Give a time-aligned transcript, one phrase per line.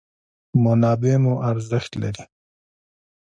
[0.65, 2.23] منابع مو ارزښت لري.